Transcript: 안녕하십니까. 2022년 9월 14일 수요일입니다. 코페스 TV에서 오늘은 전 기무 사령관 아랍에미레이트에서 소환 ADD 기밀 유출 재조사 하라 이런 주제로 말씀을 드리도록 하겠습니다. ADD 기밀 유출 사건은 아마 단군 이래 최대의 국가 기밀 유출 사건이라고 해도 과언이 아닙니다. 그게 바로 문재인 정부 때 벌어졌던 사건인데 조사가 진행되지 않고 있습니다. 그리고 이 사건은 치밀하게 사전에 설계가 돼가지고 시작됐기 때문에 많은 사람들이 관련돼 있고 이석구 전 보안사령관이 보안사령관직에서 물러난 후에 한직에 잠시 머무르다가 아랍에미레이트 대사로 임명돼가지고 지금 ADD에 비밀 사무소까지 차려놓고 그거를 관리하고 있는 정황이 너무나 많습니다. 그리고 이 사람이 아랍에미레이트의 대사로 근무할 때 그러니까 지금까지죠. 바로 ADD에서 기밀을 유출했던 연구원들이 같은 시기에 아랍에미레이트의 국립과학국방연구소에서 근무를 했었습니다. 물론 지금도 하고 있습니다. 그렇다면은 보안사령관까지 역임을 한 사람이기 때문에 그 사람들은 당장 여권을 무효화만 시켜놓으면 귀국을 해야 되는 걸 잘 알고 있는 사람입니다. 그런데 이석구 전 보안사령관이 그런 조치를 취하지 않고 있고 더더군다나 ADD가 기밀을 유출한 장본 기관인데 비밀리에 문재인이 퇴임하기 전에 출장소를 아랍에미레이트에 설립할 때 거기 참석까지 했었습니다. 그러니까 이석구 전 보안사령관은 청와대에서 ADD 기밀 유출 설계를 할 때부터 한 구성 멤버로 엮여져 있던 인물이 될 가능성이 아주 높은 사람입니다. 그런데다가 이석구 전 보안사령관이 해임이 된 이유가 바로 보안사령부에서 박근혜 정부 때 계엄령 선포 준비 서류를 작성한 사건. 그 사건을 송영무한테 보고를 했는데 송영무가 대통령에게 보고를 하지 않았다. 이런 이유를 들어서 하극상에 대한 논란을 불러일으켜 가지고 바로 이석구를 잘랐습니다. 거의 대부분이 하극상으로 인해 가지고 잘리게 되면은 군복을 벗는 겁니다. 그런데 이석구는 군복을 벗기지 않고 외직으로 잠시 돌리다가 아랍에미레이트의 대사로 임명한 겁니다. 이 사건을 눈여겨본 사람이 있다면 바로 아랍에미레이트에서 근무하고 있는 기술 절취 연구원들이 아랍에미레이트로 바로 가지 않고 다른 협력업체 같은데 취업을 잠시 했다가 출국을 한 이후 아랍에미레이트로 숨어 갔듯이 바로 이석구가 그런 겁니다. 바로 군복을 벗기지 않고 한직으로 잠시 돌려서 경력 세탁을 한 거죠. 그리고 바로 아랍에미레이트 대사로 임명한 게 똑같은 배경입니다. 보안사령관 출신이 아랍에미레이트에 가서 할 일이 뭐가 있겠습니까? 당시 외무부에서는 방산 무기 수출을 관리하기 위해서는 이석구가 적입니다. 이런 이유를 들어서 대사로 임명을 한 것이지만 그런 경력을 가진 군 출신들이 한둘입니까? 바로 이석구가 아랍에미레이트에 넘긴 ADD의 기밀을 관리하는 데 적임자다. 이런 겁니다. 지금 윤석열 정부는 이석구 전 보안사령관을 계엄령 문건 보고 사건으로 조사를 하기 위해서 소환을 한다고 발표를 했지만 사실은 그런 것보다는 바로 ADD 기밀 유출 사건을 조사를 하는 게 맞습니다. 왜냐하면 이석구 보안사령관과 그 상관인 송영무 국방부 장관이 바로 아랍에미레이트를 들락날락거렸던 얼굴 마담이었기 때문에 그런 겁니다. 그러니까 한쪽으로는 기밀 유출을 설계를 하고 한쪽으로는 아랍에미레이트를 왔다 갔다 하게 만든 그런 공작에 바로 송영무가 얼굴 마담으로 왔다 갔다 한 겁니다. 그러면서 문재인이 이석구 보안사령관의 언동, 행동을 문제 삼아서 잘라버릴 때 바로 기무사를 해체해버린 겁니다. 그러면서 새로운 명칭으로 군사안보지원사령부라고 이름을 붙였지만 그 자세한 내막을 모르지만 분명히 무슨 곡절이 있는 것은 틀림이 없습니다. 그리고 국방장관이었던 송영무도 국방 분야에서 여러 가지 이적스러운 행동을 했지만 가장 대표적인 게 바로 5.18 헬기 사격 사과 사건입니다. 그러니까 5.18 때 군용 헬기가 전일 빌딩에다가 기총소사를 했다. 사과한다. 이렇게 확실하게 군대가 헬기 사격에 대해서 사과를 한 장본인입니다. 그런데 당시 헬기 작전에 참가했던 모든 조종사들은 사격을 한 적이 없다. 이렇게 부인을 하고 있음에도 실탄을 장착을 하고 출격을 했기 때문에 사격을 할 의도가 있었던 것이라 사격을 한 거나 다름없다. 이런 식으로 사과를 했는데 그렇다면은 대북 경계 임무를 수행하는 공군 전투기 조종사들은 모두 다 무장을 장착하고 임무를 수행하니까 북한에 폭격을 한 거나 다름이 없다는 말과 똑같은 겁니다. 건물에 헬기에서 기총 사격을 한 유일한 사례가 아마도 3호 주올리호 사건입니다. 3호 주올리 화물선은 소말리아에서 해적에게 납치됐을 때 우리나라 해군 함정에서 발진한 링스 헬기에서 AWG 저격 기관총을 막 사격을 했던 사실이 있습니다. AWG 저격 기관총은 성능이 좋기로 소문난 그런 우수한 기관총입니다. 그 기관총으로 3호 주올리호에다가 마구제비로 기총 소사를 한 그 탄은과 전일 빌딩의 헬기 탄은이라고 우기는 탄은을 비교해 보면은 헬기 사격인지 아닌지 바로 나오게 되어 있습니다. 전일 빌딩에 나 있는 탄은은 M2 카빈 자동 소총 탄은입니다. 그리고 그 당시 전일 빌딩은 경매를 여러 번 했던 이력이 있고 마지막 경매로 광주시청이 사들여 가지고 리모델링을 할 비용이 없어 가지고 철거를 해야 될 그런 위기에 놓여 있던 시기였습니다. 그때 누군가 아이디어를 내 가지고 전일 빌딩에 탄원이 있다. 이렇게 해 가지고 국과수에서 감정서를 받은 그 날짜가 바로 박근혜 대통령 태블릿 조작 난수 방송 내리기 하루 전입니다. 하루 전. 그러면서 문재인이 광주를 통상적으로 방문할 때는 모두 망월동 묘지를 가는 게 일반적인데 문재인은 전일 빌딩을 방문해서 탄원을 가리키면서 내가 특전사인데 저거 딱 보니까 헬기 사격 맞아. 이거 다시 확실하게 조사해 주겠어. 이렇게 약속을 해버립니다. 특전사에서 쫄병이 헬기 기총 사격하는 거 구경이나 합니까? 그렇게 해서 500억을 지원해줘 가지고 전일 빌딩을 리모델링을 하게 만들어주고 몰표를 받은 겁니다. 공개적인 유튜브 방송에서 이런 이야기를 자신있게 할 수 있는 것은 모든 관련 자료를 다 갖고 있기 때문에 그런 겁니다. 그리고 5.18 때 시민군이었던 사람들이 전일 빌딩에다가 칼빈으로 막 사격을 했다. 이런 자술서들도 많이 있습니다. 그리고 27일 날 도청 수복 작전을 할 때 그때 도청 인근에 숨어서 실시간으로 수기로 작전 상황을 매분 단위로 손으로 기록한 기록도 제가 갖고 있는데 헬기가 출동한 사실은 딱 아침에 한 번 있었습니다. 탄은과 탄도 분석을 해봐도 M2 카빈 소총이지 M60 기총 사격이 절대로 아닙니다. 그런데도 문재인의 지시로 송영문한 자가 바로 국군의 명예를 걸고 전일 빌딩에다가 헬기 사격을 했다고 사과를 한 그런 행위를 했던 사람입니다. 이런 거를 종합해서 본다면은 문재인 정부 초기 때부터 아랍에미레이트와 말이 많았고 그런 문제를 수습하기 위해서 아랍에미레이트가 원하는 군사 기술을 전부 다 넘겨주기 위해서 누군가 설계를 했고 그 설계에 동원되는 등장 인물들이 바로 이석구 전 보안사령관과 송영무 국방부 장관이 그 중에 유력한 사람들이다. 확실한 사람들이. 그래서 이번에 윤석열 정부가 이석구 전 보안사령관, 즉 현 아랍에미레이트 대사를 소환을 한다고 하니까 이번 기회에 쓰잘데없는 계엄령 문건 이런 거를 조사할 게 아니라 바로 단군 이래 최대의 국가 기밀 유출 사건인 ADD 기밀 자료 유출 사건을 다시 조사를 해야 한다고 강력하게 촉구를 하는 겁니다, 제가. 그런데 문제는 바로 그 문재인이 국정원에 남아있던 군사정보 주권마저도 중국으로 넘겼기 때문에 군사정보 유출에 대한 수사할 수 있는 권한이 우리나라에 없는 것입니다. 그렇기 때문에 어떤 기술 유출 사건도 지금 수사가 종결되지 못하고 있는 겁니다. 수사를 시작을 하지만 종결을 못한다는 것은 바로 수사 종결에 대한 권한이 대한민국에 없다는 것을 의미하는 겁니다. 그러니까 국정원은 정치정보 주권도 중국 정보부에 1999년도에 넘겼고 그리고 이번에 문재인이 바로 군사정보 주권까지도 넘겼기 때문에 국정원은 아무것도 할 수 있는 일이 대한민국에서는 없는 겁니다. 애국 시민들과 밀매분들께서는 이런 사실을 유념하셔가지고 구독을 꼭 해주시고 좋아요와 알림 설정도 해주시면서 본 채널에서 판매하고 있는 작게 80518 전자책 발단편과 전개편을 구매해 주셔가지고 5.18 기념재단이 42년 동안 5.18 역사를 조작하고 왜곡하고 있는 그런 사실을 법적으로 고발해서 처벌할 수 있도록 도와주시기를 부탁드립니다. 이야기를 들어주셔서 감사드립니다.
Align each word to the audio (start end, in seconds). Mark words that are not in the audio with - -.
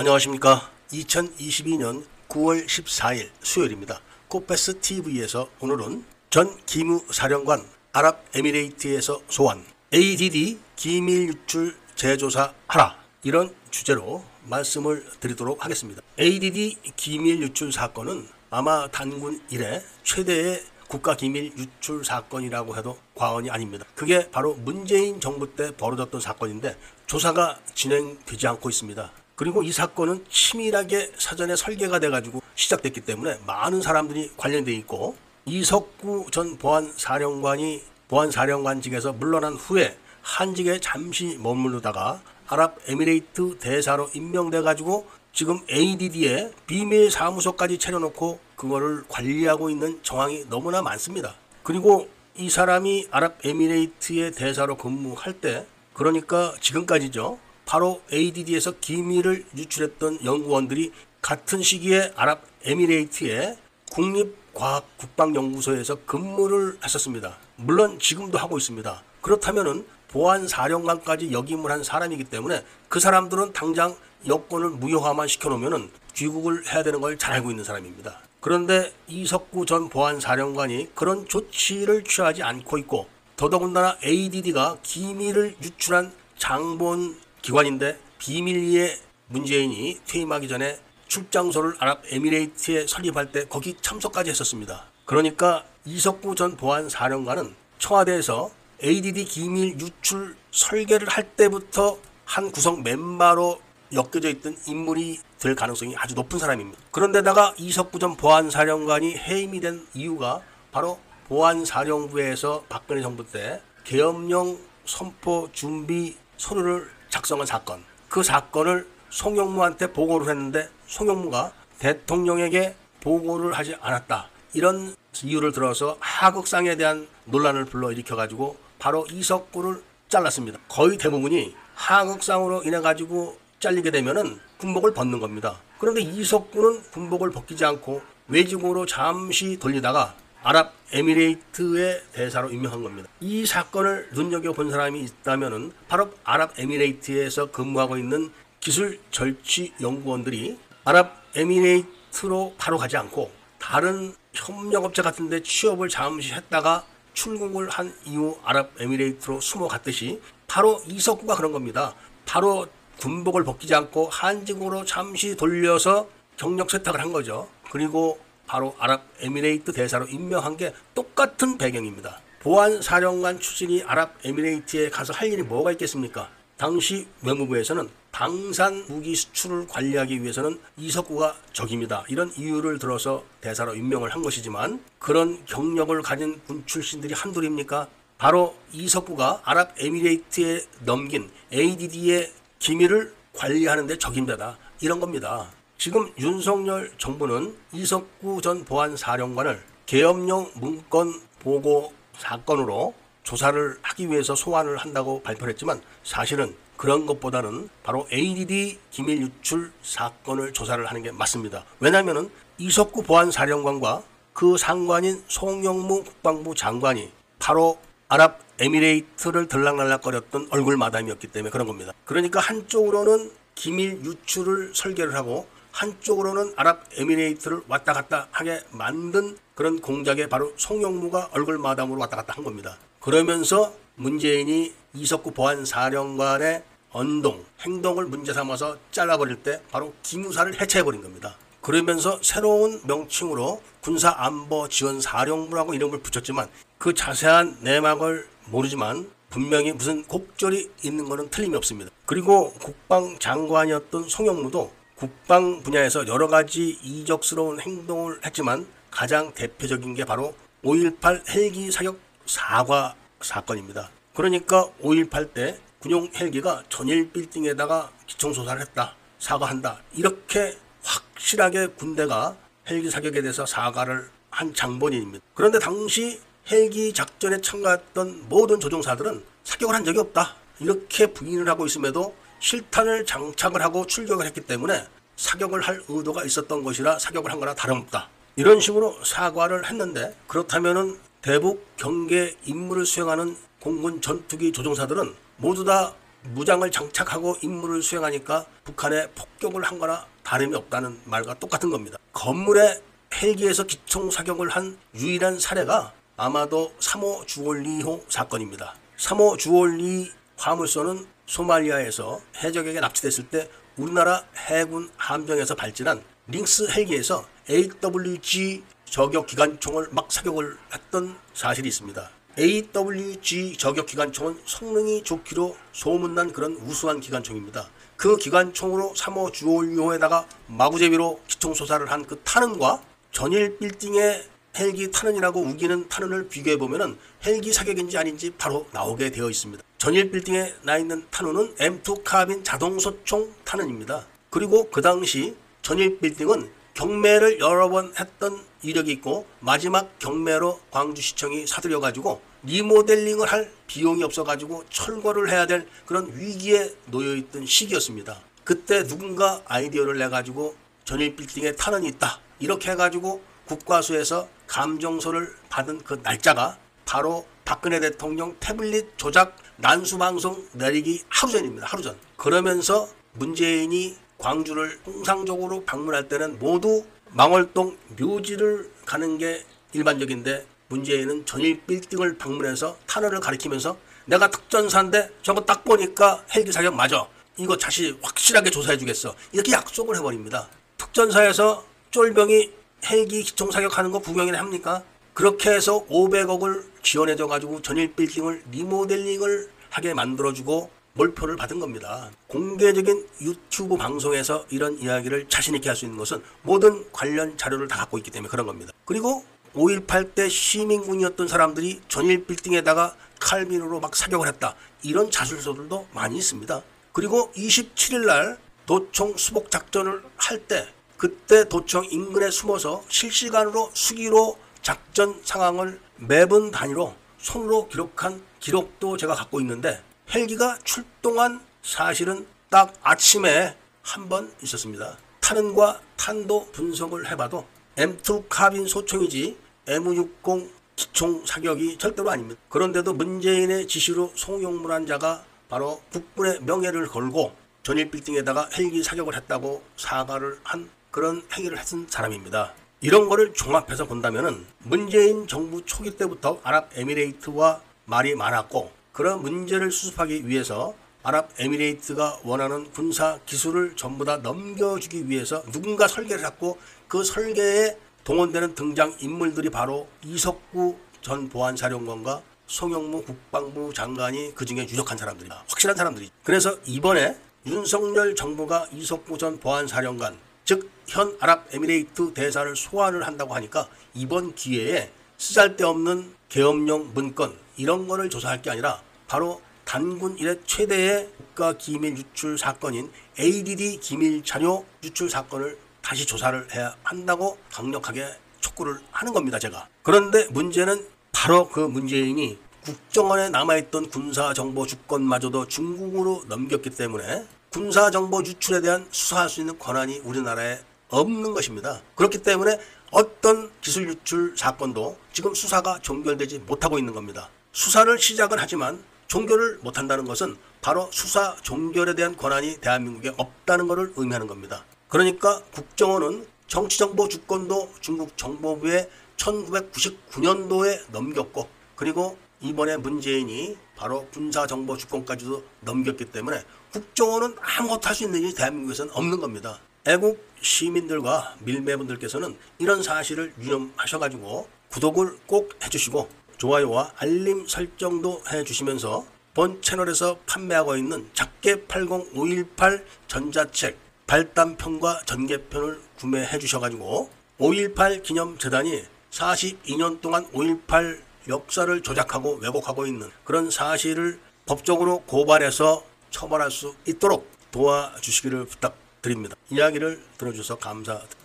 안녕하십니까. 0.00 0.70
2022년 0.92 2.06
9월 2.30 2.64
14일 2.64 3.28
수요일입니다. 3.42 4.00
코페스 4.28 4.80
TV에서 4.80 5.50
오늘은 5.60 6.06
전 6.30 6.56
기무 6.64 7.04
사령관 7.10 7.62
아랍에미레이트에서 7.92 9.20
소환 9.28 9.62
ADD 9.92 10.58
기밀 10.74 11.28
유출 11.28 11.76
재조사 11.96 12.54
하라 12.66 12.96
이런 13.24 13.54
주제로 13.70 14.24
말씀을 14.46 15.04
드리도록 15.20 15.66
하겠습니다. 15.66 16.00
ADD 16.18 16.78
기밀 16.96 17.42
유출 17.42 17.70
사건은 17.70 18.26
아마 18.48 18.88
단군 18.88 19.42
이래 19.50 19.82
최대의 20.02 20.64
국가 20.88 21.14
기밀 21.14 21.52
유출 21.58 22.06
사건이라고 22.06 22.74
해도 22.74 22.98
과언이 23.14 23.50
아닙니다. 23.50 23.84
그게 23.94 24.30
바로 24.30 24.54
문재인 24.54 25.20
정부 25.20 25.54
때 25.54 25.76
벌어졌던 25.76 26.22
사건인데 26.22 26.78
조사가 27.06 27.60
진행되지 27.74 28.48
않고 28.48 28.70
있습니다. 28.70 29.12
그리고 29.40 29.62
이 29.62 29.72
사건은 29.72 30.22
치밀하게 30.28 31.12
사전에 31.16 31.56
설계가 31.56 31.98
돼가지고 31.98 32.42
시작됐기 32.56 33.00
때문에 33.00 33.38
많은 33.46 33.80
사람들이 33.80 34.32
관련돼 34.36 34.70
있고 34.72 35.16
이석구 35.46 36.26
전 36.30 36.58
보안사령관이 36.58 37.82
보안사령관직에서 38.08 39.14
물러난 39.14 39.54
후에 39.54 39.96
한직에 40.20 40.78
잠시 40.80 41.38
머무르다가 41.40 42.20
아랍에미레이트 42.48 43.56
대사로 43.58 44.10
임명돼가지고 44.12 45.06
지금 45.32 45.60
ADD에 45.70 46.52
비밀 46.66 47.10
사무소까지 47.10 47.78
차려놓고 47.78 48.38
그거를 48.56 49.04
관리하고 49.08 49.70
있는 49.70 50.00
정황이 50.02 50.44
너무나 50.50 50.82
많습니다. 50.82 51.34
그리고 51.62 52.10
이 52.36 52.50
사람이 52.50 53.06
아랍에미레이트의 53.10 54.32
대사로 54.32 54.76
근무할 54.76 55.32
때 55.32 55.64
그러니까 55.94 56.52
지금까지죠. 56.60 57.38
바로 57.70 58.02
ADD에서 58.12 58.72
기밀을 58.80 59.46
유출했던 59.56 60.24
연구원들이 60.24 60.90
같은 61.22 61.62
시기에 61.62 62.12
아랍에미레이트의 62.16 63.56
국립과학국방연구소에서 63.92 65.98
근무를 66.04 66.76
했었습니다. 66.82 67.38
물론 67.54 68.00
지금도 68.00 68.38
하고 68.38 68.58
있습니다. 68.58 69.04
그렇다면은 69.20 69.86
보안사령관까지 70.08 71.30
역임을 71.30 71.70
한 71.70 71.84
사람이기 71.84 72.24
때문에 72.24 72.64
그 72.88 72.98
사람들은 72.98 73.52
당장 73.52 73.94
여권을 74.26 74.70
무효화만 74.70 75.28
시켜놓으면 75.28 75.92
귀국을 76.16 76.66
해야 76.66 76.82
되는 76.82 77.00
걸 77.00 77.16
잘 77.18 77.34
알고 77.34 77.50
있는 77.50 77.62
사람입니다. 77.62 78.18
그런데 78.40 78.92
이석구 79.06 79.66
전 79.66 79.88
보안사령관이 79.88 80.88
그런 80.96 81.28
조치를 81.28 82.02
취하지 82.02 82.42
않고 82.42 82.78
있고 82.78 83.06
더더군다나 83.36 83.96
ADD가 84.02 84.78
기밀을 84.82 85.54
유출한 85.62 86.12
장본 86.36 87.29
기관인데 87.42 87.98
비밀리에 88.18 88.96
문재인이 89.28 90.00
퇴임하기 90.06 90.48
전에 90.48 90.78
출장소를 91.08 91.74
아랍에미레이트에 91.78 92.86
설립할 92.86 93.32
때 93.32 93.46
거기 93.46 93.76
참석까지 93.80 94.30
했었습니다. 94.30 94.84
그러니까 95.04 95.64
이석구 95.84 96.34
전 96.36 96.56
보안사령관은 96.56 97.54
청와대에서 97.78 98.50
ADD 98.82 99.24
기밀 99.24 99.78
유출 99.80 100.36
설계를 100.52 101.08
할 101.08 101.36
때부터 101.36 101.98
한 102.24 102.52
구성 102.52 102.82
멤버로 102.82 103.60
엮여져 103.92 104.28
있던 104.30 104.56
인물이 104.66 105.18
될 105.40 105.56
가능성이 105.56 105.96
아주 105.96 106.14
높은 106.14 106.38
사람입니다. 106.38 106.78
그런데다가 106.92 107.54
이석구 107.58 107.98
전 107.98 108.16
보안사령관이 108.16 109.16
해임이 109.16 109.60
된 109.60 109.86
이유가 109.94 110.42
바로 110.70 111.00
보안사령부에서 111.28 112.64
박근혜 112.68 113.02
정부 113.02 113.26
때 113.26 113.60
계엄령 113.84 114.58
선포 114.84 115.48
준비 115.52 116.16
서류를 116.36 116.88
작성한 117.10 117.46
사건. 117.46 117.84
그 118.08 118.22
사건을 118.22 118.88
송영무한테 119.10 119.92
보고를 119.92 120.28
했는데 120.30 120.68
송영무가 120.86 121.52
대통령에게 121.78 122.74
보고를 123.00 123.52
하지 123.52 123.76
않았다. 123.80 124.28
이런 124.54 124.94
이유를 125.22 125.52
들어서 125.52 125.96
하극상에 126.00 126.76
대한 126.76 127.06
논란을 127.24 127.66
불러일으켜 127.66 128.16
가지고 128.16 128.56
바로 128.78 129.06
이석구를 129.10 129.82
잘랐습니다. 130.08 130.58
거의 130.68 130.98
대부분이 130.98 131.54
하극상으로 131.74 132.62
인해 132.64 132.80
가지고 132.80 133.38
잘리게 133.60 133.90
되면은 133.90 134.40
군복을 134.58 134.94
벗는 134.94 135.20
겁니다. 135.20 135.56
그런데 135.78 136.00
이석구는 136.00 136.82
군복을 136.90 137.30
벗기지 137.30 137.64
않고 137.64 138.02
외직으로 138.28 138.86
잠시 138.86 139.58
돌리다가 139.58 140.14
아랍에미레이트의 140.42 142.02
대사로 142.12 142.50
임명한 142.50 142.82
겁니다. 142.82 143.08
이 143.20 143.46
사건을 143.46 144.10
눈여겨본 144.12 144.70
사람이 144.70 145.00
있다면 145.00 145.72
바로 145.88 146.12
아랍에미레이트에서 146.24 147.50
근무하고 147.50 147.96
있는 147.96 148.30
기술 148.60 149.00
절취 149.10 149.72
연구원들이 149.80 150.58
아랍에미레이트로 150.84 152.54
바로 152.58 152.78
가지 152.78 152.96
않고 152.96 153.30
다른 153.58 154.14
협력업체 154.32 155.02
같은데 155.02 155.42
취업을 155.42 155.88
잠시 155.88 156.32
했다가 156.32 156.84
출국을 157.12 157.68
한 157.68 157.94
이후 158.04 158.38
아랍에미레이트로 158.44 159.40
숨어 159.40 159.68
갔듯이 159.68 160.20
바로 160.46 160.80
이석구가 160.86 161.36
그런 161.36 161.52
겁니다. 161.52 161.94
바로 162.24 162.66
군복을 162.98 163.44
벗기지 163.44 163.74
않고 163.74 164.08
한직으로 164.08 164.84
잠시 164.84 165.36
돌려서 165.36 166.08
경력 166.36 166.70
세탁을 166.70 167.00
한 167.00 167.12
거죠. 167.12 167.48
그리고 167.70 168.18
바로 168.50 168.74
아랍에미레이트 168.80 169.72
대사로 169.72 170.06
임명한 170.08 170.56
게 170.56 170.74
똑같은 170.92 171.56
배경입니다. 171.56 172.20
보안사령관 172.40 173.38
출신이 173.38 173.84
아랍에미레이트에 173.84 174.90
가서 174.90 175.12
할 175.12 175.32
일이 175.32 175.44
뭐가 175.44 175.70
있겠습니까? 175.70 176.28
당시 176.56 177.06
외무부에서는 177.22 177.88
방산 178.10 178.84
무기 178.88 179.14
수출을 179.14 179.68
관리하기 179.68 180.20
위해서는 180.20 180.58
이석구가 180.78 181.36
적입니다. 181.52 182.04
이런 182.08 182.32
이유를 182.36 182.80
들어서 182.80 183.22
대사로 183.40 183.76
임명을 183.76 184.12
한 184.12 184.20
것이지만 184.20 184.82
그런 184.98 185.44
경력을 185.46 186.02
가진 186.02 186.40
군 186.48 186.64
출신들이 186.66 187.14
한둘입니까? 187.14 187.86
바로 188.18 188.56
이석구가 188.72 189.42
아랍에미레이트에 189.44 190.66
넘긴 190.80 191.30
ADD의 191.52 192.32
기밀을 192.58 193.14
관리하는 193.32 193.86
데 193.86 193.96
적임자다. 193.96 194.58
이런 194.80 194.98
겁니다. 194.98 195.52
지금 195.80 196.12
윤석열 196.18 196.92
정부는 196.98 197.56
이석구 197.72 198.42
전 198.42 198.66
보안사령관을 198.66 199.62
계엄령 199.86 200.50
문건 200.56 201.14
보고 201.38 201.94
사건으로 202.18 202.92
조사를 203.22 203.78
하기 203.80 204.10
위해서 204.10 204.34
소환을 204.34 204.76
한다고 204.76 205.22
발표를 205.22 205.54
했지만 205.54 205.80
사실은 206.04 206.54
그런 206.76 207.06
것보다는 207.06 207.70
바로 207.82 208.06
ADD 208.12 208.78
기밀 208.90 209.22
유출 209.22 209.72
사건을 209.82 210.52
조사를 210.52 210.84
하는 210.84 211.02
게 211.02 211.12
맞습니다. 211.12 211.64
왜냐하면 211.80 212.30
이석구 212.58 213.04
보안사령관과 213.04 214.02
그 214.34 214.58
상관인 214.58 215.24
송영무 215.28 216.04
국방부 216.04 216.54
장관이 216.54 217.10
바로 217.38 217.78
아랍에미레이트를 218.08 219.48
들락날락거렸던 219.48 220.48
얼굴 220.50 220.76
마담이었기 220.76 221.28
때문에 221.28 221.50
그런 221.50 221.66
겁니다. 221.66 221.94
그러니까 222.04 222.38
한쪽으로는 222.38 223.30
기밀 223.54 224.04
유출을 224.04 224.72
설계를 224.74 225.14
하고 225.14 225.46
한쪽으로는 225.72 226.54
아랍에미레이트를 226.56 227.62
왔다 227.68 227.92
갔다 227.92 228.28
하게 228.30 228.60
만든 228.70 229.36
그런 229.54 229.80
공작에 229.80 230.28
바로 230.28 230.52
송영무가 230.56 231.30
얼굴 231.32 231.58
마담으로 231.58 232.00
왔다 232.00 232.16
갔다 232.16 232.34
한 232.34 232.44
겁니다. 232.44 232.76
그러면서 233.00 233.74
문재인이 233.96 234.72
이석구 234.94 235.32
보안사령관의 235.32 236.62
언동, 236.92 237.44
행동을 237.60 238.06
문제 238.06 238.32
삼아서 238.32 238.76
잘라버릴 238.90 239.42
때 239.42 239.62
바로 239.70 239.92
기무사를 240.02 240.60
해체해버린 240.60 241.02
겁니다. 241.02 241.36
그러면서 241.60 242.18
새로운 242.22 242.80
명칭으로 242.84 243.62
군사안보지원사령부라고 243.82 245.74
이름을 245.74 246.00
붙였지만 246.00 246.48
그 246.78 246.94
자세한 246.94 247.58
내막을 247.60 248.26
모르지만 248.46 249.10
분명히 249.28 249.72
무슨 249.72 250.02
곡절이 250.04 250.70
있는 250.82 251.08
것은 251.08 251.30
틀림이 251.30 251.54
없습니다. 251.56 251.90
그리고 252.06 252.52
국방장관이었던 252.54 254.08
송영무도 254.08 254.72
국방 255.00 255.62
분야에서 255.62 256.06
여러 256.08 256.28
가지 256.28 256.78
이적스러운 256.82 257.58
행동을 257.58 258.20
했지만 258.22 258.66
가장 258.90 259.32
대표적인 259.32 259.94
게 259.94 260.04
바로 260.04 260.34
5.18 260.62 261.26
헬기 261.30 261.70
사격 261.70 261.98
사과 262.26 262.94
사건입니다. 263.22 263.88
그러니까 264.14 264.68
5.18 264.82 265.32
때 265.32 265.58
군용 265.78 266.10
헬기가 266.14 266.62
전일 266.68 267.10
빌딩에다가 267.12 267.90
기총소사를 268.06 268.60
했다. 268.60 268.94
사과한다. 269.18 269.80
이렇게 269.94 270.58
확실하게 270.82 271.68
군대가 271.68 272.36
헬기 272.68 272.90
사격에 272.90 273.22
대해서 273.22 273.46
사과를 273.46 274.06
한 274.28 274.52
장본인입니다. 274.52 275.24
그런데 275.32 275.58
당시 275.58 276.20
헬기 276.50 276.92
작전에 276.92 277.40
참가했던 277.40 278.28
모든 278.28 278.60
조종사들은 278.60 279.24
사격을 279.44 279.74
한 279.74 279.82
적이 279.82 280.00
없다. 280.00 280.36
이렇게 280.60 281.06
부인을 281.06 281.48
하고 281.48 281.64
있음에도 281.64 282.14
실탄을 282.40 283.04
장착을 283.06 283.62
하고 283.62 283.86
출격을 283.86 284.26
했기 284.26 284.40
때문에 284.40 284.86
사격을 285.20 285.60
할 285.60 285.82
의도가 285.86 286.24
있었던 286.24 286.64
것이라 286.64 286.98
사격을 286.98 287.30
한 287.30 287.38
거나 287.38 287.54
다름없다. 287.54 288.08
이런 288.36 288.58
식으로 288.58 289.04
사과를 289.04 289.68
했는데 289.68 290.16
그렇다면은 290.26 290.98
대북 291.20 291.76
경계 291.76 292.34
임무를 292.46 292.86
수행하는 292.86 293.36
공군 293.60 294.00
전투기 294.00 294.50
조종사들은 294.50 295.14
모두 295.36 295.64
다 295.64 295.94
무장을 296.22 296.68
장착하고 296.70 297.36
임무를 297.42 297.82
수행하니까 297.82 298.46
북한에 298.64 299.08
폭격을 299.10 299.62
한 299.62 299.78
거나 299.78 300.06
다름이 300.22 300.54
없다는 300.56 301.00
말과 301.04 301.34
똑같은 301.34 301.68
겁니다. 301.68 301.98
건물에 302.14 302.80
헬기에서 303.12 303.64
기총 303.64 304.10
사격을 304.10 304.48
한 304.48 304.78
유일한 304.94 305.38
사례가 305.38 305.92
아마도 306.16 306.72
3호 306.80 307.26
주올리호 307.26 308.04
사건입니다. 308.08 308.74
3호 308.96 309.38
주올리 309.38 310.10
화물선은 310.38 311.06
소말리아에서 311.26 312.20
해적에게 312.42 312.80
납치됐을 312.80 313.28
때 313.28 313.48
우리나라 313.76 314.24
해군 314.36 314.90
함정에서 314.96 315.54
발진한 315.54 316.02
링스 316.26 316.68
헬기에서 316.70 317.24
AWG 317.48 318.62
저격 318.84 319.26
기관총을 319.26 319.88
막 319.90 320.10
사격을 320.10 320.56
했던 320.72 321.16
사실이 321.34 321.68
있습니다. 321.68 322.10
AWG 322.38 323.56
저격 323.56 323.86
기관총은 323.86 324.40
성능이 324.46 325.02
좋기로 325.04 325.56
소문난 325.72 326.32
그런 326.32 326.52
우수한 326.52 327.00
기관총입니다. 327.00 327.68
그 327.96 328.16
기관총으로 328.16 328.94
3호 328.96 329.32
주올리호에다가 329.32 330.26
마구제비로 330.46 331.20
기총 331.28 331.54
소사를 331.54 331.90
한 331.90 332.04
그 332.04 332.20
탄은과 332.24 332.82
전일 333.12 333.58
빌딩의 333.58 334.24
헬기 334.58 334.90
탄은이라고 334.90 335.40
우기는 335.40 335.88
탄은을 335.88 336.28
비교해 336.28 336.56
보면은 336.56 336.98
헬기 337.24 337.52
사격인지 337.52 337.96
아닌지 337.96 338.30
바로 338.36 338.66
나오게 338.72 339.10
되어 339.10 339.30
있습니다. 339.30 339.62
전일 339.78 340.10
빌딩에 340.10 340.54
나 340.62 340.76
있는 340.76 341.06
탄은은 341.10 341.54
M2 341.54 342.02
카빈 342.04 342.44
자동 342.44 342.78
소총 342.78 343.32
탄은입니다. 343.44 344.06
그리고 344.28 344.68
그 344.70 344.82
당시 344.82 345.36
전일 345.62 345.98
빌딩은 345.98 346.50
경매를 346.74 347.40
여러 347.40 347.68
번 347.68 347.92
했던 347.98 348.40
이력이 348.62 348.92
있고 348.92 349.26
마지막 349.40 349.98
경매로 349.98 350.60
광주시청이 350.70 351.46
사들여 351.46 351.80
가지고 351.80 352.20
리모델링을 352.42 353.26
할 353.26 353.52
비용이 353.66 354.02
없어 354.02 354.24
가지고 354.24 354.64
철거를 354.70 355.30
해야 355.30 355.46
될 355.46 355.66
그런 355.84 356.10
위기에 356.14 356.74
놓여 356.86 357.14
있던 357.16 357.46
시기였습니다. 357.46 358.20
그때 358.44 358.84
누군가 358.84 359.42
아이디어를 359.46 359.98
내 359.98 360.08
가지고 360.08 360.54
전일 360.84 361.16
빌딩에 361.16 361.52
탄원이 361.52 361.88
있다. 361.88 362.20
이렇게 362.38 362.70
해 362.70 362.76
가지고 362.76 363.22
국과수에서 363.50 364.28
감정서를 364.46 365.34
받은 365.48 365.82
그 365.82 366.00
날짜가 366.02 366.56
바로 366.84 367.26
박근혜 367.44 367.80
대통령 367.80 368.36
태블릿 368.38 368.96
조작 368.96 369.36
난수 369.56 369.98
방송 369.98 370.46
내리기 370.52 371.02
하루 371.08 371.32
전입니다. 371.32 371.66
하루 371.66 371.82
전. 371.82 371.96
그러면서 372.16 372.88
문재인이 373.14 373.96
광주를 374.18 374.78
통상적으로 374.84 375.64
방문할 375.64 376.08
때는 376.08 376.38
모두 376.38 376.84
망월동 377.10 377.76
묘지를 377.98 378.70
가는 378.86 379.18
게 379.18 379.44
일반적인데 379.72 380.46
문재인은 380.68 381.26
전일 381.26 381.60
빌딩을 381.66 382.18
방문해서 382.18 382.76
탄원을 382.86 383.18
가리키면서 383.18 383.76
내가 384.04 384.30
특전사인데 384.30 385.10
저거 385.22 385.40
딱 385.40 385.64
보니까 385.64 386.24
헬기 386.34 386.52
사격 386.52 386.74
맞아. 386.74 387.08
이거 387.36 387.56
다시 387.56 387.98
확실하게 388.00 388.50
조사해 388.50 388.78
주겠어. 388.78 389.14
이렇게 389.32 389.52
약속을 389.52 389.96
해버립니다. 389.96 390.48
특전사에서 390.78 391.64
쫄병이 391.90 392.59
헬기 392.86 393.22
기총 393.22 393.50
사격하는 393.50 393.90
거 393.90 393.98
구경이나 393.98 394.38
합니까? 394.38 394.82
그렇게 395.14 395.50
해서 395.50 395.84
500억을 395.86 396.64
지원해줘 396.82 397.26
가지고 397.26 397.60
전일 397.62 397.94
빌딩을 397.94 398.42
리모델링을 398.50 399.50
하게 399.70 399.94
만들어주고 399.94 400.70
몰표를 400.94 401.36
받은 401.36 401.60
겁니다. 401.60 402.10
공개적인 402.26 403.06
유튜브 403.20 403.76
방송에서 403.76 404.44
이런 404.50 404.78
이야기를 404.78 405.28
자신있게 405.28 405.68
할 405.68 405.76
수 405.76 405.84
있는 405.84 405.98
것은 405.98 406.22
모든 406.42 406.90
관련 406.92 407.36
자료를 407.36 407.68
다 407.68 407.76
갖고 407.76 407.98
있기 407.98 408.10
때문에 408.10 408.28
그런 408.28 408.46
겁니다. 408.46 408.72
그리고 408.84 409.24
5.18 409.54 410.14
때 410.14 410.28
시민군이었던 410.28 411.28
사람들이 411.28 411.80
전일 411.88 412.24
빌딩에다가 412.24 412.96
칼빈으로 413.20 413.80
막 413.80 413.94
사격을 413.94 414.26
했다. 414.28 414.54
이런 414.82 415.10
자술서들도 415.10 415.88
많이 415.92 416.16
있습니다. 416.18 416.62
그리고 416.92 417.30
27일 417.32 418.06
날 418.06 418.38
도청 418.66 419.16
수복 419.16 419.50
작전을 419.50 420.02
할 420.16 420.38
때 420.46 420.66
그때 421.00 421.48
도청 421.48 421.86
인근에 421.90 422.30
숨어서 422.30 422.84
실시간으로 422.90 423.70
수기로 423.72 424.36
작전 424.60 425.18
상황을 425.24 425.80
매분 425.96 426.50
단위로 426.50 426.94
손으로 427.16 427.68
기록한 427.68 428.22
기록도 428.38 428.98
제가 428.98 429.14
갖고 429.14 429.40
있는데 429.40 429.82
헬기가 430.12 430.58
출동한 430.62 431.40
사실은 431.62 432.26
딱 432.50 432.74
아침에 432.82 433.56
한 433.80 434.10
번 434.10 434.30
있었습니다. 434.42 434.98
탄은과 435.20 435.80
탄도 435.96 436.50
분석을 436.52 437.10
해봐도 437.10 437.46
M2 437.76 438.26
카빈 438.28 438.66
소총이지 438.66 439.38
M60 439.68 440.50
기총 440.76 441.24
사격이 441.24 441.78
절대로 441.78 442.10
아닙니다. 442.10 442.38
그런데도 442.50 442.92
문재인의 442.92 443.68
지시로 443.68 444.12
송영문한 444.14 444.84
자가 444.86 445.24
바로 445.48 445.80
국군의 445.92 446.40
명예를 446.42 446.88
걸고 446.88 447.32
전일 447.62 447.90
빌딩에다가 447.90 448.50
헬기 448.52 448.82
사격을 448.82 449.16
했다고 449.16 449.62
사과를 449.78 450.38
한 450.44 450.68
그런 450.90 451.22
행위를 451.32 451.58
했던 451.58 451.86
사람입니다. 451.88 452.52
이런 452.80 453.08
거를 453.08 453.32
종합해서 453.34 453.86
본다면은 453.86 454.46
문재인 454.60 455.26
정부 455.26 455.64
초기 455.64 455.96
때부터 455.96 456.40
아랍에미레이트와 456.42 457.60
말이 457.84 458.14
많았고 458.14 458.70
그런 458.92 459.22
문제를 459.22 459.70
수습하기 459.70 460.26
위해서 460.26 460.74
아랍에미레이트가 461.02 462.20
원하는 462.24 462.70
군사 462.72 463.18
기술을 463.26 463.76
전부 463.76 464.04
다 464.04 464.18
넘겨주기 464.18 465.08
위해서 465.08 465.42
누군가 465.52 465.88
설계를 465.88 466.24
했고 466.24 466.58
그 466.88 467.04
설계에 467.04 467.76
동원되는 468.04 468.54
등장 468.54 468.94
인물들이 468.98 469.50
바로 469.50 469.86
이석구 470.04 470.76
전 471.00 471.28
보안사령관과 471.28 472.22
송영무 472.46 473.04
국방부 473.04 473.72
장관이 473.72 474.34
그 474.34 474.44
중에 474.44 474.66
유력한 474.68 474.98
사람들이다. 474.98 475.44
확실한 475.48 475.76
사람들이. 475.76 476.10
그래서 476.24 476.56
이번에 476.66 477.16
윤석열 477.46 478.14
정부가 478.14 478.66
이석구 478.72 479.16
전 479.16 479.38
보안사령관, 479.38 480.18
즉 480.50 480.80
현 480.90 481.16
아랍에미레이트 481.20 482.12
대사를 482.14 482.56
소환을 482.56 483.06
한다고 483.06 483.32
하니까 483.36 483.68
이번 483.94 484.34
기회에 484.34 484.90
쓰잘데없는 485.18 486.14
계엄령 486.28 486.90
문건 486.94 487.36
이런 487.56 487.86
거를 487.86 488.10
조사할 488.10 488.42
게 488.42 488.50
아니라 488.50 488.82
바로 489.06 489.40
단군 489.64 490.18
이래 490.18 490.36
최대의 490.44 491.08
국가 491.16 491.52
기밀 491.52 491.96
유출 491.96 492.36
사건인 492.36 492.90
ADD 493.18 493.78
기밀 493.78 494.24
자료 494.24 494.64
유출 494.82 495.08
사건을 495.08 495.56
다시 495.80 496.04
조사를 496.04 496.52
해야 496.56 496.74
한다고 496.82 497.38
강력하게 497.52 498.06
촉구를 498.40 498.80
하는 498.90 499.12
겁니다, 499.12 499.38
제가. 499.38 499.68
그런데 499.84 500.26
문제는 500.30 500.84
바로 501.12 501.48
그 501.48 501.60
문재인이 501.60 502.36
국정원에 502.64 503.28
남아있던 503.28 503.90
군사정보 503.90 504.66
주권마저도 504.66 505.46
중국으로 505.46 506.24
넘겼기 506.26 506.70
때문에 506.70 507.26
군사정보 507.50 508.22
유출에 508.24 508.60
대한 508.60 508.86
수사할 508.92 509.28
수 509.28 509.40
있는 509.40 509.58
권한이 509.58 509.98
우리나라에 510.04 510.60
없는 510.88 511.34
것입니다. 511.34 511.82
그렇기 511.96 512.22
때문에 512.22 512.58
어떤 512.92 513.50
기술 513.60 513.88
유출 513.88 514.34
사건도 514.36 514.96
지금 515.12 515.34
수사가 515.34 515.80
종결되지 515.80 516.40
못하고 516.40 516.78
있는 516.78 516.94
겁니다. 516.94 517.28
수사를 517.52 517.98
시작을 517.98 518.38
하지만 518.40 518.82
종결을 519.08 519.58
못한다는 519.62 520.04
것은 520.04 520.36
바로 520.60 520.88
수사 520.92 521.34
종결에 521.42 521.94
대한 521.94 522.16
권한이 522.16 522.58
대한민국에 522.60 523.14
없다는 523.16 523.66
것을 523.66 523.92
의미하는 523.96 524.28
겁니다. 524.28 524.64
그러니까 524.86 525.42
국정원은 525.52 526.26
정치정보 526.46 527.08
주권도 527.08 527.72
중국 527.80 528.16
정보부에 528.16 528.88
1999년도에 529.16 530.90
넘겼고 530.92 531.48
그리고 531.74 532.16
이번에 532.40 532.76
문재인이 532.76 533.56
바로 533.80 534.06
군사정보 534.12 534.76
주권까지도 534.76 535.42
넘겼기 535.62 536.04
때문에 536.12 536.44
국정원은 536.70 537.34
아무것도 537.40 537.88
할 537.88 537.94
수 537.94 538.04
있는 538.04 538.20
일이 538.20 538.34
대한민국에서는 538.34 538.92
없는 538.92 539.20
겁니다. 539.20 539.58
애국 539.86 540.22
시민들과 540.42 541.34
밀매분들께서는 541.40 542.36
이런 542.58 542.82
사실을 542.82 543.32
유념하셔가지고 543.40 544.48
구독을 544.68 545.18
꼭 545.26 545.58
해주시고 545.64 546.10
좋아요와 546.36 546.92
알림 546.98 547.46
설정도 547.48 548.22
해주시면서 548.30 549.06
본 549.32 549.62
채널에서 549.62 550.18
판매하고 550.26 550.76
있는 550.76 551.08
작게 551.14 551.66
80518 551.66 552.84
전자책 553.08 553.78
발단편과 554.06 555.02
전개편을 555.06 555.80
구매해 555.96 556.38
주셔가지고 556.38 557.08
5.18 557.38 558.02
기념재단이 558.02 558.82
42년 559.10 560.02
동안 560.02 560.30
5.18 560.32 561.09
역사를 561.28 561.82
조작하고 561.82 562.38
왜곡하고 562.42 562.86
있는 562.86 563.10
그런 563.24 563.50
사실을 563.50 564.20
법적으로 564.46 565.00
고발해서 565.06 565.84
처벌할 566.10 566.50
수 566.50 566.74
있도록 566.86 567.30
도와주시기를 567.50 568.46
부탁드립니다. 568.46 569.36
이야기를 569.50 570.02
들어주셔서 570.18 570.56
감사드립니다. 570.58 571.19